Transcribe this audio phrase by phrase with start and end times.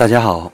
[0.00, 0.50] 大家好，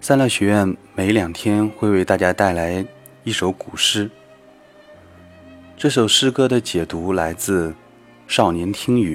[0.00, 2.86] 三乐学院每两天会为大家带来
[3.24, 4.08] 一首古诗。
[5.76, 7.70] 这首诗歌的解读来自
[8.28, 9.14] 《少年听雨》。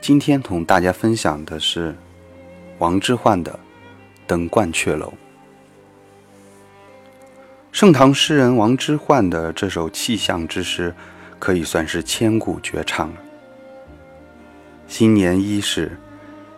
[0.00, 1.94] 今天同大家分享的是
[2.78, 3.52] 王之涣的
[4.26, 5.06] 《登鹳雀楼》。
[7.70, 10.92] 盛唐诗人王之涣的这首气象之诗，
[11.38, 13.20] 可以算是千古绝唱了。
[14.88, 15.96] 新年伊始。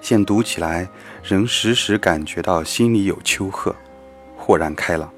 [0.04, 0.86] 现读起来，
[1.22, 3.74] 仍时时感觉到心里有丘壑，
[4.36, 5.10] 豁然开朗。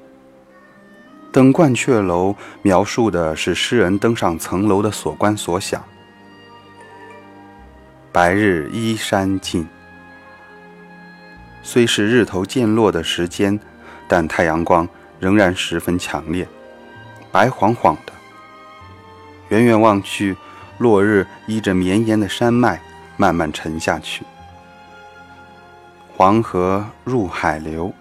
[1.29, 5.83] 登鹳雀楼描述的是诗人登上层楼的所观所想。
[8.13, 9.67] 白日依山尽，
[11.61, 13.59] 虽是日头渐落的时间，
[14.07, 14.87] 但太阳光
[15.19, 16.47] 仍然十分强烈，
[17.29, 18.13] 白晃晃的。
[19.49, 20.37] 远远望去，
[20.77, 22.81] 落日依着绵延的山脉
[23.17, 24.23] 慢慢沉下去。
[26.17, 27.93] 黄河入海流，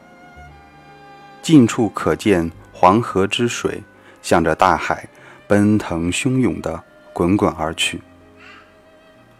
[1.42, 3.82] 近处可见黄河之水
[4.22, 5.06] 向着大海
[5.46, 8.00] 奔腾汹涌地滚滚而去。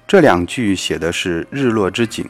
[0.07, 2.29] 这两句写的是日落之景，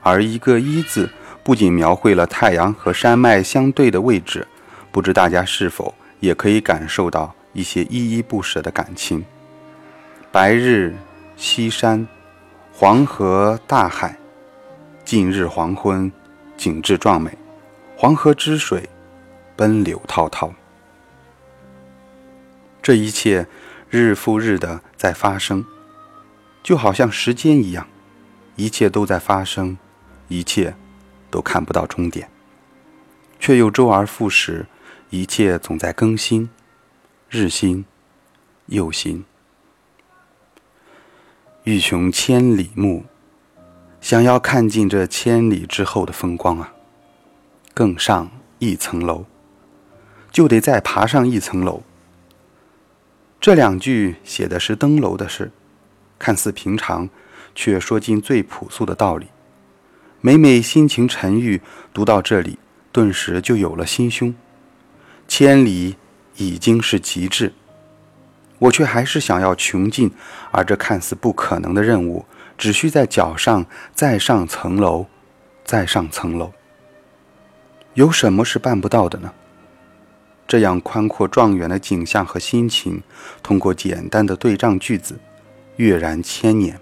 [0.00, 1.10] 而一个“一”字
[1.42, 4.46] 不仅描绘了太阳和山脉相对的位置，
[4.92, 9.24] 不知大家是否也可以感受到一些依依不舍的感情。
[10.30, 10.94] 白日
[11.36, 12.06] 西山，
[12.72, 14.19] 黄河大海。
[15.10, 16.12] 近日黄昏，
[16.56, 17.36] 景致壮美，
[17.96, 18.88] 黄河之水
[19.56, 20.54] 奔流滔滔。
[22.80, 23.48] 这一切
[23.88, 25.66] 日复日的在发生，
[26.62, 27.88] 就好像时间一样，
[28.54, 29.76] 一切都在发生，
[30.28, 30.76] 一切
[31.28, 32.30] 都看不到终点，
[33.40, 34.66] 却又周而复始，
[35.08, 36.48] 一切总在更新，
[37.28, 37.84] 日新
[38.66, 39.24] 又新。
[41.64, 43.06] 欲穷千里目。
[44.10, 46.72] 想要看尽这千里之后的风光啊，
[47.72, 49.24] 更上一层楼，
[50.32, 51.84] 就得再爬上一层楼。
[53.40, 55.52] 这两句写的是登楼的事，
[56.18, 57.08] 看似平常，
[57.54, 59.28] 却说尽最朴素的道理。
[60.20, 61.62] 每每心情沉郁，
[61.94, 62.58] 读到这里，
[62.90, 64.34] 顿时就有了心胸。
[65.28, 65.94] 千里
[66.34, 67.52] 已经是极致，
[68.58, 70.10] 我却还是想要穷尽，
[70.50, 72.26] 而这看似不可能的任务。
[72.60, 75.06] 只需在脚上再上层楼，
[75.64, 76.52] 再上层楼。
[77.94, 79.32] 有什么是办不到的呢？
[80.46, 83.02] 这样宽阔壮远的景象和心情，
[83.42, 85.18] 通过简单的对仗句子，
[85.76, 86.78] 跃然千年，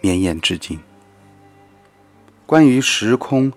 [0.00, 0.80] 绵延至今。
[2.44, 3.52] 关于时空，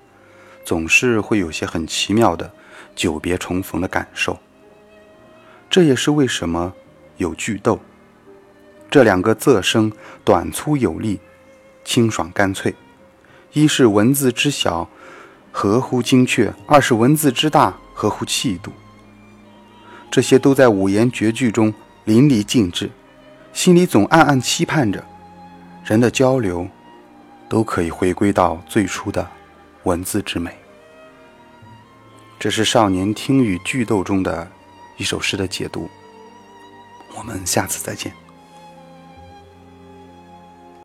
[0.63, 2.53] 总是会有些很奇妙的
[2.95, 4.37] 久别重逢的感受。
[5.67, 6.75] 这也是为什么
[7.17, 7.79] 有句逗。
[8.97, 9.91] 这两个仄声
[10.23, 11.19] 短粗有力，
[11.85, 12.73] 清爽干脆。
[13.53, 14.89] 一是文字之小，
[15.51, 18.71] 合乎精确；二是文字之大，合乎气度。
[20.09, 21.71] 这些都在五言绝句中
[22.05, 22.89] 淋漓尽致，
[23.53, 25.05] 心里总暗暗期盼着，
[25.85, 26.67] 人的交流
[27.47, 29.29] 都可以回归到最初的
[29.83, 30.49] 文字之美。
[32.39, 34.49] 这是《少年听雨剧斗》中的
[34.97, 35.87] 一首诗的解读。
[37.15, 38.11] 我们下次再见。